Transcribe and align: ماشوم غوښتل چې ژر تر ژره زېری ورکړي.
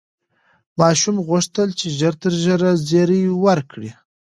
ماشوم 0.79 1.17
غوښتل 1.27 1.69
چې 1.79 1.87
ژر 1.97 2.13
تر 2.21 2.33
ژره 2.43 2.71
زېری 2.87 3.21
ورکړي. 3.45 3.89